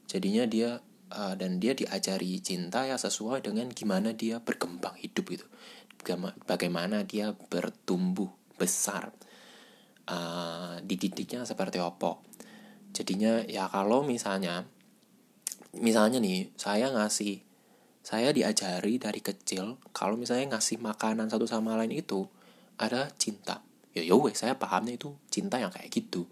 jadinya 0.05 0.45
dia 0.45 0.85
uh, 1.15 1.35
dan 1.39 1.63
dia 1.63 1.73
diajari 1.73 2.43
cinta 2.45 2.85
ya 2.85 3.01
sesuai 3.01 3.41
dengan 3.41 3.73
gimana 3.73 4.13
dia 4.13 4.43
berkembang 4.43 4.99
hidup 5.01 5.27
itu 5.33 5.47
bagaimana 6.45 7.07
dia 7.09 7.33
bertumbuh 7.33 8.29
besar. 8.61 9.13
Uh, 10.05 10.85
dididiknya 10.85 11.49
seperti 11.49 11.81
opo 11.81 12.21
jadinya 12.95 13.43
ya 13.51 13.67
kalau 13.67 14.07
misalnya 14.07 14.63
misalnya 15.75 16.23
nih 16.23 16.55
saya 16.55 16.95
ngasih 16.95 17.43
saya 18.05 18.31
diajari 18.37 19.01
dari 19.01 19.25
kecil 19.25 19.81
kalau 19.97 20.21
misalnya 20.21 20.57
ngasih 20.57 20.77
makanan 20.79 21.33
satu 21.33 21.49
sama 21.49 21.75
lain 21.81 21.97
itu 21.97 22.29
ada 22.77 23.09
cinta 23.17 23.65
ya 23.97 24.05
yo 24.05 24.21
ya 24.29 24.37
saya 24.37 24.55
pahamnya 24.61 25.01
itu 25.01 25.17
cinta 25.33 25.57
yang 25.57 25.73
kayak 25.73 25.89
gitu 25.89 26.29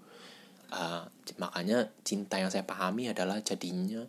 uh, 0.68 1.08
makanya 1.40 1.88
cinta 2.04 2.36
yang 2.36 2.52
saya 2.52 2.68
pahami 2.68 3.08
adalah 3.08 3.40
jadinya 3.40 4.04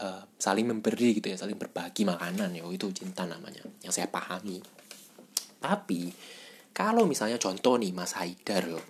uh, 0.00 0.24
saling 0.40 0.64
memberi 0.72 1.20
gitu 1.20 1.28
ya 1.28 1.36
saling 1.36 1.60
berbagi 1.60 2.08
makanan 2.08 2.56
ya 2.56 2.64
itu 2.64 2.88
cinta 2.96 3.28
namanya 3.28 3.60
yang 3.84 3.92
saya 3.92 4.08
pahami 4.08 4.64
tapi 5.60 6.14
kalau 6.76 7.08
misalnya 7.08 7.40
contoh 7.40 7.80
nih 7.80 7.96
Mas 7.96 8.12
Haidar 8.20 8.68
loh. 8.68 8.84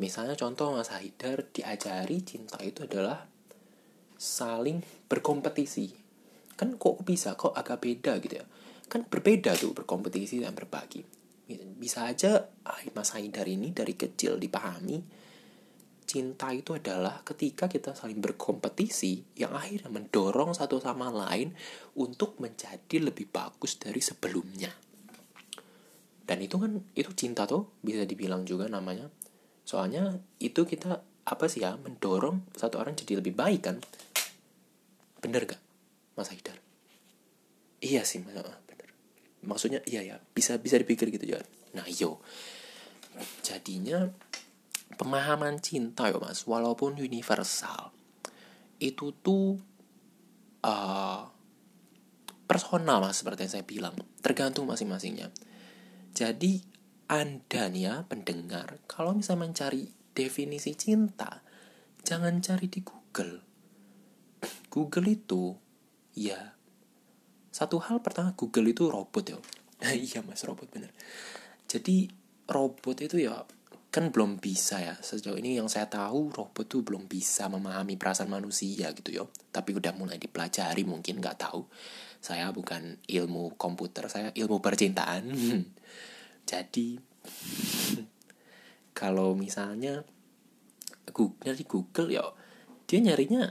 Misalnya 0.00 0.40
contoh 0.40 0.72
Mas 0.72 0.88
Haidar 0.88 1.44
diajari 1.52 2.24
cinta 2.24 2.56
itu 2.64 2.88
adalah 2.88 3.28
saling 4.16 4.80
berkompetisi. 5.04 5.92
Kan 6.56 6.80
kok 6.80 7.04
bisa 7.04 7.36
kok 7.36 7.52
agak 7.52 7.84
beda 7.84 8.18
gitu 8.18 8.40
ya. 8.40 8.46
Kan 8.88 9.04
berbeda 9.06 9.54
tuh 9.54 9.76
berkompetisi 9.76 10.40
dan 10.40 10.56
berbagi. 10.56 11.04
Bisa 11.76 12.10
aja 12.10 12.48
Mas 12.96 13.14
Haidar 13.14 13.46
ini 13.46 13.70
dari 13.70 13.94
kecil 13.94 14.40
dipahami 14.40 15.26
cinta 16.06 16.54
itu 16.54 16.70
adalah 16.70 17.20
ketika 17.26 17.66
kita 17.66 17.92
saling 17.92 18.22
berkompetisi 18.22 19.34
yang 19.34 19.52
akhirnya 19.58 19.90
mendorong 19.90 20.54
satu 20.54 20.78
sama 20.78 21.10
lain 21.10 21.50
untuk 21.98 22.38
menjadi 22.38 23.02
lebih 23.02 23.26
bagus 23.26 23.74
dari 23.74 23.98
sebelumnya 23.98 24.70
dan 26.26 26.38
itu 26.42 26.58
kan 26.58 26.82
itu 26.98 27.10
cinta 27.14 27.46
tuh 27.46 27.70
bisa 27.82 28.02
dibilang 28.06 28.42
juga 28.46 28.70
namanya 28.70 29.10
soalnya 29.66 30.18
itu 30.38 30.66
kita 30.66 31.02
apa 31.26 31.46
sih 31.50 31.66
ya 31.66 31.74
mendorong 31.74 32.54
satu 32.54 32.78
orang 32.78 32.94
jadi 32.94 33.18
lebih 33.18 33.34
baik 33.34 33.62
kan 33.66 33.76
bener 35.22 35.42
gak 35.46 35.62
mas 36.16 36.32
Haidar. 36.32 36.58
Iya 37.84 38.02
sih 38.02 38.24
bener. 38.24 38.44
Maksudnya 39.46 39.84
iya 39.86 40.02
ya 40.02 40.16
bisa 40.34 40.58
bisa 40.58 40.80
dipikir 40.80 41.12
gitu 41.12 41.36
ya 41.36 41.40
nah 41.76 41.84
yo. 41.86 42.24
Jadinya 43.44 44.08
pemahaman 44.96 45.60
cinta 45.60 46.08
ya 46.08 46.18
mas 46.18 46.48
walaupun 46.48 46.96
universal 46.98 47.92
itu 48.80 49.12
tuh 49.24 49.56
uh, 50.64 51.22
personal 52.46 53.02
mas 53.02 53.20
seperti 53.20 53.44
yang 53.46 53.52
saya 53.52 53.66
bilang. 53.66 53.94
Tergantung 54.22 54.70
masing-masingnya. 54.70 55.28
Jadi 56.16 56.64
Anda 57.06 57.68
nih 57.70 57.84
ya 57.86 57.94
pendengar, 58.08 58.82
kalau 58.90 59.14
misalnya 59.14 59.46
mencari 59.46 59.92
definisi 60.16 60.74
cinta, 60.74 61.44
jangan 62.02 62.40
cari 62.40 62.66
di 62.66 62.80
Google. 62.82 63.44
Google 64.72 65.06
itu 65.12 65.54
ya 66.16 66.56
satu 67.56 67.80
hal 67.80 68.04
pertama 68.04 68.36
Google 68.36 68.68
itu 68.68 68.88
robot 68.92 69.24
ya. 69.32 69.38
iya 69.96 70.20
Mas 70.20 70.44
robot 70.44 70.68
bener. 70.68 70.92
Jadi 71.64 72.04
robot 72.48 73.00
itu 73.00 73.16
ya 73.16 73.48
kan 73.88 74.12
belum 74.12 74.36
bisa 74.36 74.84
ya. 74.84 74.92
Sejauh 75.00 75.40
ini 75.40 75.56
yang 75.56 75.72
saya 75.72 75.88
tahu 75.88 76.28
robot 76.36 76.68
tuh 76.68 76.84
belum 76.84 77.08
bisa 77.08 77.48
memahami 77.48 77.96
perasaan 77.96 78.28
manusia 78.28 78.92
gitu 78.92 79.08
ya 79.08 79.24
tapi 79.48 79.72
udah 79.72 79.96
mulai 79.96 80.20
dipelajari 80.20 80.84
mungkin 80.84 81.16
nggak 81.16 81.48
tahu. 81.48 81.64
Saya 82.20 82.52
bukan 82.52 83.00
ilmu 83.08 83.56
komputer 83.56 84.12
saya 84.12 84.36
ilmu 84.36 84.60
percintaan. 84.60 85.32
Jadi 86.50 87.00
kalau 89.00 89.32
misalnya 89.32 90.04
Google 91.08 91.40
dari 91.40 91.64
Google 91.64 92.08
ya 92.12 92.24
dia 92.84 93.00
nyarinya 93.00 93.48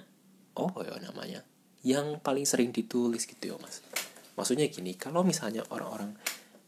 oh 0.62 0.72
ya 0.86 0.96
namanya 1.02 1.44
yang 1.86 2.18
paling 2.18 2.50
sering 2.50 2.74
ditulis 2.74 3.30
gitu 3.30 3.54
ya 3.54 3.56
mas. 3.62 3.86
Maksudnya 4.34 4.66
gini 4.74 4.98
kalau 4.98 5.22
misalnya 5.22 5.62
orang-orang 5.70 6.18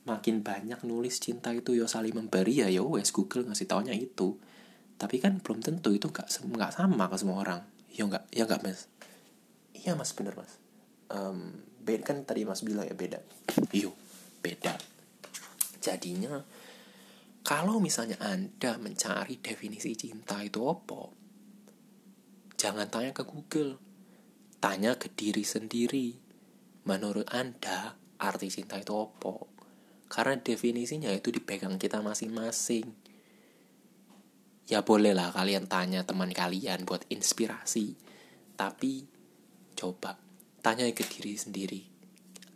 makin 0.05 0.45
banyak 0.45 0.85
nulis 0.85 1.19
cinta 1.19 1.51
itu 1.51 1.75
ya 1.75 1.89
saling 1.89 2.15
memberi 2.15 2.63
ya 2.63 2.69
ya 2.69 2.85
wes 2.85 3.09
Google 3.09 3.49
ngasih 3.49 3.65
taunya 3.65 3.97
itu. 3.97 4.37
Tapi 5.01 5.17
kan 5.17 5.41
belum 5.41 5.65
tentu 5.65 5.89
itu 5.89 6.07
nggak 6.07 6.29
nggak 6.29 6.71
sama 6.71 7.09
ke 7.09 7.17
semua 7.17 7.41
orang. 7.41 7.61
Ya 7.89 8.05
nggak 8.05 8.29
ya 8.29 8.45
nggak 8.45 8.61
mas? 8.61 8.85
Iya 9.73 9.97
mas 9.97 10.13
bener 10.13 10.37
mas. 10.37 10.53
Um, 11.09 11.65
beda 11.81 12.13
kan 12.13 12.17
tadi 12.21 12.45
mas 12.45 12.61
bilang 12.61 12.85
ya 12.85 12.93
beda. 12.93 13.17
Yuk 13.73 13.97
beda. 14.45 14.77
Jadinya 15.81 16.45
kalau 17.41 17.81
misalnya 17.81 18.21
anda 18.21 18.77
mencari 18.77 19.41
definisi 19.41 19.97
cinta 19.97 20.43
itu 20.45 20.61
apa 20.67 21.09
jangan 22.59 22.89
tanya 22.89 23.13
ke 23.13 23.23
Google 23.23 23.86
tanya 24.57 24.97
ke 24.97 25.13
diri 25.13 25.45
sendiri 25.45 26.17
menurut 26.87 27.29
anda 27.29 27.99
arti 28.17 28.49
cinta 28.49 28.81
itu 28.81 28.93
apa? 28.97 29.45
Karena 30.07 30.39
definisinya 30.39 31.11
itu 31.11 31.29
dipegang 31.29 31.75
kita 31.77 31.99
masing-masing. 31.99 32.95
Ya 34.67 34.83
bolehlah 34.83 35.31
kalian 35.31 35.67
tanya 35.67 36.03
teman 36.03 36.31
kalian 36.31 36.83
buat 36.83 37.07
inspirasi 37.07 37.95
tapi 38.57 39.07
coba 39.77 40.17
tanya 40.65 40.89
ke 40.91 41.05
diri 41.05 41.37
sendiri 41.37 41.81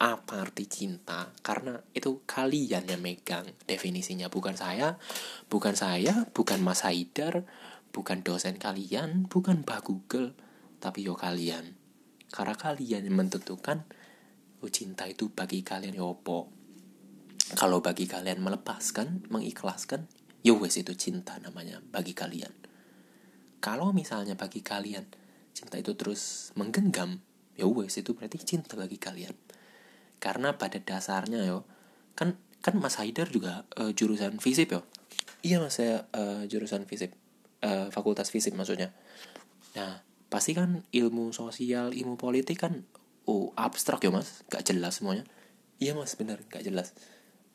apa 0.01 0.41
arti 0.41 0.65
cinta? 0.65 1.29
Karena 1.46 1.77
itu 1.93 2.25
kalian 2.25 2.89
yang 2.89 3.00
megang 3.00 3.46
definisinya 3.70 4.27
bukan 4.34 4.58
saya 4.58 4.98
bukan 5.48 5.77
saya 5.77 6.25
bukan 6.34 6.60
Mas 6.65 6.81
Haidar 6.81 7.46
bukan 7.93 8.25
dosen 8.25 8.58
kalian 8.58 9.29
bukan 9.29 9.62
Mbak 9.62 9.81
Google 9.86 10.34
tapi 10.81 11.05
yo 11.05 11.13
kalian 11.13 11.81
karena 12.32 12.56
kalian 12.56 13.04
yang 13.12 13.16
menentukan 13.20 13.84
oh, 14.64 14.72
cinta 14.72 15.04
itu 15.06 15.28
bagi 15.28 15.62
kalian 15.62 16.00
yo 16.00 16.16
opo? 16.16 16.48
Kalau 17.52 17.84
bagi 17.84 18.08
kalian 18.08 18.40
melepaskan 18.40 19.28
mengikhlaskan 19.28 20.08
yo 20.42 20.56
wes 20.58 20.80
itu 20.80 20.96
cinta 20.96 21.36
namanya 21.44 21.84
bagi 21.84 22.16
kalian. 22.16 22.56
Kalau 23.60 23.92
misalnya 23.92 24.40
bagi 24.40 24.64
kalian 24.64 25.06
cinta 25.52 25.76
itu 25.76 25.94
terus 26.00 26.56
menggenggam 26.56 27.20
ya 27.60 27.68
wes 27.68 28.00
itu 28.00 28.16
berarti 28.16 28.40
cinta 28.40 28.80
bagi 28.80 28.96
kalian. 28.96 29.36
Karena 30.24 30.56
pada 30.56 30.80
dasarnya 30.80 31.44
yo 31.44 31.68
kan 32.16 32.40
kan 32.64 32.78
Mas 32.80 32.96
Haidar 33.02 33.28
juga 33.28 33.68
uh, 33.76 33.92
jurusan 33.92 34.40
fisip 34.40 34.72
yo. 34.72 34.82
Iya 35.42 35.58
mas 35.58 35.82
saya 35.82 36.06
uh, 36.14 36.46
jurusan 36.46 36.86
fisip 36.86 37.12
uh, 37.66 37.92
fakultas 37.92 38.32
fisip 38.32 38.54
maksudnya. 38.54 38.94
Nah 39.76 40.11
pasti 40.32 40.56
kan 40.56 40.88
ilmu 40.96 41.36
sosial 41.36 41.92
ilmu 41.92 42.16
politik 42.16 42.64
kan 42.64 42.88
oh 43.28 43.52
abstrak 43.60 44.00
ya 44.00 44.16
mas. 44.16 44.48
Gak 44.48 44.72
jelas 44.72 45.04
semuanya. 45.04 45.28
Iya 45.78 45.94
mas 45.94 46.16
benar 46.16 46.40
gak 46.48 46.64
jelas. 46.64 46.96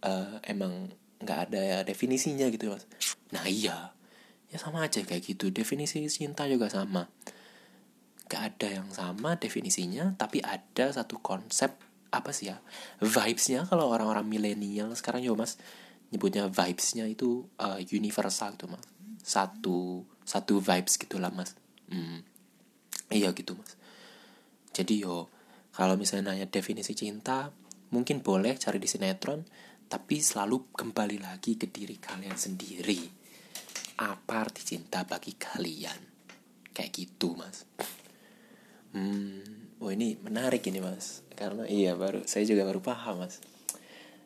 Uh, 0.04 0.36
emang 0.44 0.92
nggak 1.16 1.48
ada 1.48 1.60
ya 1.64 1.78
definisinya 1.88 2.52
gitu 2.52 2.76
mas. 2.76 2.84
Nah 3.32 3.48
iya. 3.48 3.96
Ya 4.52 4.60
sama 4.60 4.84
aja 4.84 5.00
kayak 5.00 5.24
gitu. 5.24 5.48
Definisi 5.48 6.04
cinta 6.12 6.44
juga 6.44 6.68
sama. 6.68 7.08
Gak 8.28 8.42
ada 8.60 8.68
yang 8.68 8.92
sama 8.92 9.40
definisinya 9.40 10.12
tapi 10.20 10.44
ada 10.44 10.92
satu 10.92 11.16
konsep 11.24 11.72
apa 12.12 12.30
sih 12.36 12.52
ya 12.52 12.60
vibesnya. 13.00 13.64
Kalau 13.64 13.88
orang-orang 13.88 14.28
milenial 14.28 14.92
sekarang 14.92 15.24
ya 15.24 15.32
mas 15.32 15.56
nyebutnya 16.12 16.46
vibesnya 16.52 17.08
itu 17.08 17.48
uh, 17.56 17.80
universal 17.88 18.52
gitu 18.52 18.68
mas. 18.68 18.84
Satu 19.24 20.04
satu 20.28 20.60
vibes 20.60 21.00
gitulah 21.00 21.32
mas. 21.32 21.56
Hmm. 21.88 22.35
Iya 23.10 23.30
gitu 23.34 23.54
mas. 23.58 23.78
Jadi 24.74 25.06
yo 25.06 25.30
kalau 25.72 25.94
misalnya 25.94 26.32
nanya 26.32 26.48
definisi 26.48 26.96
cinta 26.96 27.52
mungkin 27.92 28.24
boleh 28.24 28.58
cari 28.58 28.82
di 28.82 28.88
sinetron 28.90 29.46
tapi 29.86 30.18
selalu 30.18 30.74
kembali 30.74 31.22
lagi 31.22 31.54
ke 31.54 31.70
diri 31.70 31.96
kalian 31.96 32.34
sendiri. 32.34 33.00
Apa 34.02 34.44
arti 34.44 34.66
cinta 34.66 35.06
bagi 35.06 35.38
kalian? 35.38 36.00
Kayak 36.74 36.90
gitu 36.92 37.38
mas. 37.38 37.64
Hmm 38.92 39.66
oh 39.80 39.90
ini 39.92 40.16
menarik 40.20 40.64
ini 40.68 40.80
mas. 40.80 41.22
Karena 41.36 41.68
iya 41.68 41.92
baru 41.96 42.24
saya 42.24 42.44
juga 42.48 42.64
baru 42.64 42.80
paham 42.80 43.24
mas. 43.24 43.40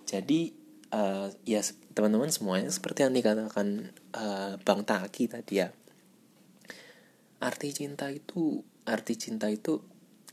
Jadi 0.07 0.55
uh, 0.95 1.31
ya 1.47 1.63
teman-teman 1.95 2.31
semuanya 2.31 2.71
seperti 2.71 3.07
yang 3.07 3.15
dikatakan 3.15 3.91
uh, 4.15 4.55
bang 4.63 4.83
Taki 4.87 5.25
tadi 5.31 5.55
ya. 5.63 5.69
Arti 7.41 7.69
cinta 7.73 8.13
itu 8.13 8.61
arti 8.91 9.15
cinta 9.15 9.47
itu 9.47 9.79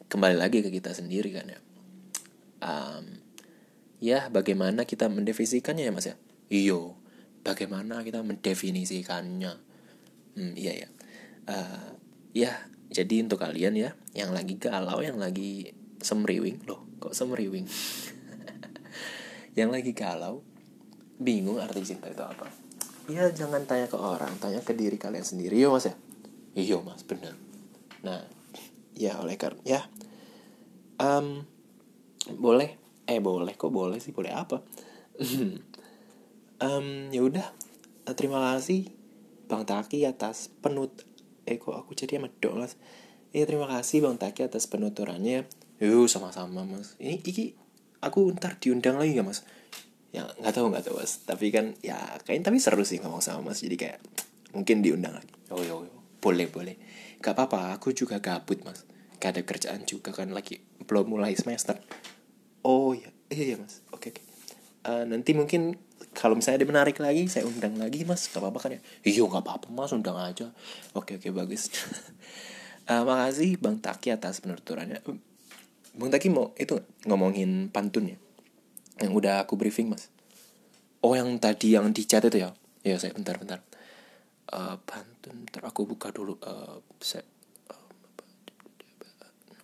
kembali 0.10 0.34
lagi 0.34 0.65
ke 0.65 0.74
kita 0.74 0.98
sendiri 0.98 1.30
kan 1.30 1.46
ya. 1.46 1.60
Um, 2.58 3.22
ya 4.02 4.34
bagaimana 4.34 4.89
kita 4.89 5.06
mendefinisikannya 5.08 5.86
ya 5.86 5.93
mas 5.93 6.10
ya? 6.10 6.15
Iyo 6.50 6.98
bagaimana 7.46 8.02
kita 8.02 8.26
mendefinisikannya? 8.26 9.54
Hmm, 10.38 10.54
iya 10.58 10.86
ya 10.86 10.89
uh, 11.50 11.89
ya 12.36 12.52
jadi 12.93 13.26
untuk 13.26 13.41
kalian 13.41 13.74
ya 13.74 13.98
yang 14.13 14.32
lagi 14.32 14.60
galau 14.62 15.02
yang 15.02 15.17
lagi 15.17 15.74
semriwing 16.02 16.65
loh 16.65 16.86
kok 17.02 17.13
semriwing? 17.13 17.65
Yang 19.58 19.70
lagi 19.74 19.91
galau 19.98 20.46
bingung 21.17 21.58
arti 21.58 21.82
cinta 21.82 22.06
itu 22.06 22.22
apa? 22.22 22.46
Ya 23.10 23.26
jangan 23.34 23.65
tanya 23.65 23.89
ke 23.89 23.98
orang 23.98 24.38
tanya 24.38 24.62
ke 24.62 24.78
diri 24.78 25.02
kalian 25.02 25.26
sendiri 25.26 25.58
yo 25.58 25.74
mas 25.74 25.89
ya? 25.89 25.98
Iya 26.54 26.78
mas 26.86 27.02
bener 27.02 27.34
nah 28.06 28.22
ya 28.98 29.22
oleh 29.22 29.38
karena 29.38 29.62
ya 29.64 29.82
um, 30.98 31.46
boleh 32.34 32.76
eh 33.08 33.22
boleh 33.24 33.54
kok 33.56 33.72
boleh 33.72 34.02
sih 34.02 34.12
boleh 34.12 34.34
apa 34.34 34.66
um, 36.66 36.88
ya 37.14 37.22
udah 37.22 37.48
terima 38.18 38.54
kasih 38.54 38.90
bang 39.48 39.64
Taki 39.64 40.04
atas 40.04 40.52
penut 40.60 41.08
eh 41.48 41.56
kok 41.56 41.78
aku 41.78 41.96
jadi 41.96 42.20
medok 42.20 42.60
mas 42.60 42.76
Iya 43.36 43.44
terima 43.44 43.68
kasih 43.68 44.02
Bang 44.04 44.16
Taki 44.16 44.48
atas 44.48 44.72
penuturannya. 44.72 45.46
Yuk 45.84 46.08
sama-sama 46.08 46.64
mas. 46.64 46.96
Ini 46.98 47.20
iki 47.20 47.54
aku 48.00 48.32
ntar 48.34 48.56
diundang 48.58 48.96
lagi 48.96 49.14
gak 49.14 49.28
mas? 49.28 49.44
Ya 50.16 50.24
nggak 50.40 50.54
tahu 50.56 50.72
nggak 50.72 50.88
tahu 50.88 50.96
mas. 51.04 51.22
Tapi 51.28 51.52
kan 51.52 51.76
ya 51.84 52.00
kayaknya 52.24 52.50
tapi 52.50 52.58
seru 52.64 52.88
sih 52.88 53.04
ngomong 53.04 53.20
sama 53.20 53.52
mas. 53.52 53.60
Jadi 53.60 53.76
kayak 53.76 54.00
mungkin 54.56 54.80
diundang 54.80 55.20
lagi. 55.20 55.34
Oh 55.52 55.60
yo, 55.60 55.84
yo. 55.84 55.97
Boleh 56.28 56.52
boleh. 56.52 56.76
Gak 57.24 57.32
apa-apa. 57.32 57.80
Aku 57.80 57.96
juga 57.96 58.20
gabut 58.20 58.60
mas. 58.68 58.84
Gak 59.24 59.40
ada 59.40 59.42
kerjaan 59.48 59.88
juga 59.88 60.12
kan 60.12 60.36
lagi 60.36 60.60
belum 60.84 61.16
mulai 61.16 61.32
semester. 61.40 61.80
Oh 62.68 62.92
iya 62.92 63.10
iya, 63.32 63.44
iya 63.54 63.56
mas. 63.56 63.80
Oke 63.96 64.12
oke. 64.12 64.22
Uh, 64.84 65.04
nanti 65.08 65.32
mungkin 65.32 65.80
kalau 66.18 66.34
misalnya 66.34 66.66
dia 66.66 66.70
menarik 66.70 66.98
lagi 66.98 67.30
saya 67.30 67.46
undang 67.46 67.78
lagi 67.78 68.02
mas 68.02 68.26
gak 68.26 68.42
apa-apa 68.42 68.58
kan 68.58 68.70
ya 68.74 68.82
iya 69.06 69.22
gak 69.22 69.44
apa-apa 69.46 69.68
mas 69.70 69.94
undang 69.94 70.18
aja 70.18 70.50
oke 70.98 71.22
oke 71.22 71.30
bagus 71.30 71.70
uh, 72.90 73.06
makasih 73.08 73.62
bang 73.62 73.78
Taki 73.78 74.13
atas 74.13 74.42
penuturannya 74.42 74.98
bang 75.94 76.10
Taki 76.10 76.28
mau 76.34 76.58
itu 76.58 76.82
ngomongin 77.06 77.70
pantun 77.70 78.13
ya 78.13 78.18
yang 78.98 79.13
udah 79.13 79.46
aku 79.46 79.58
briefing 79.62 79.94
mas 79.94 80.10
oh 81.06 81.13
yang 81.13 81.38
tadi 81.38 81.78
yang 81.78 81.94
di 81.94 82.02
chat 82.10 82.26
itu 82.26 82.42
ya 82.42 82.50
ya 82.82 82.98
saya 82.98 83.13
bentar 83.13 83.38
bentar 83.38 83.60
uh, 84.54 84.82
pantun 84.82 85.16
bentar 85.32 85.63
aku 85.66 85.88
buka 85.90 86.12
dulu 86.12 86.38
uh, 86.44 86.80
saya 87.00 87.26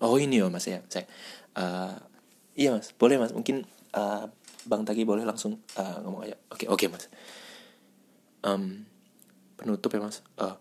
oh 0.03 0.19
ini 0.19 0.43
ya 0.43 0.51
mas 0.51 0.67
ya 0.67 0.83
saya 0.91 1.07
uh, 1.55 1.95
iya 2.57 2.75
mas 2.75 2.91
boleh 2.95 3.15
mas 3.19 3.31
mungkin 3.31 3.63
uh, 3.95 4.27
bang 4.63 4.83
Taki 4.83 5.03
boleh 5.03 5.23
langsung 5.23 5.59
uh, 5.79 5.97
ngomong 6.03 6.27
aja 6.27 6.35
oke 6.51 6.63
okay, 6.63 6.67
oke 6.67 6.79
okay, 6.79 6.87
mas 6.91 7.05
um, 8.43 8.83
penutup 9.55 9.91
ya 9.95 10.03
mas 10.03 10.19
uh, 10.39 10.59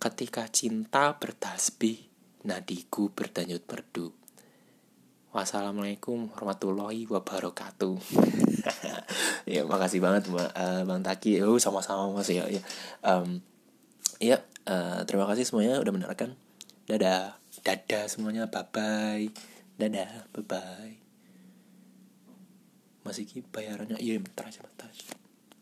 Ketika 0.00 0.48
cinta 0.48 1.12
bertasbih, 1.20 2.08
nadiku 2.48 3.12
berdanyut 3.12 3.68
merdu. 3.68 4.16
Wassalamualaikum 5.28 6.32
warahmatullahi 6.32 7.04
wabarakatuh. 7.04 8.00
ya 9.52 9.60
makasih 9.68 10.00
banget 10.00 10.32
uh, 10.32 10.88
bang 10.88 11.04
Taki. 11.04 11.44
Oh 11.44 11.60
sama-sama 11.60 12.16
mas 12.16 12.32
ya. 12.32 12.48
Ya, 12.48 12.64
um, 13.04 13.44
ya 14.20 14.44
uh, 14.68 15.02
terima 15.08 15.24
kasih 15.26 15.48
semuanya 15.48 15.80
udah 15.80 15.92
mendengarkan. 15.92 16.36
Dadah, 16.84 17.40
dadah 17.64 18.04
semuanya. 18.06 18.46
Bye 18.52 18.68
bye. 18.68 19.26
Dadah, 19.80 20.28
bye 20.36 20.44
bye. 20.44 20.94
Masih 23.00 23.24
bayarannya 23.48 23.96
iya 23.96 24.20
bentar 24.20 24.46
aja 24.46 24.60
bentar. 24.60 24.92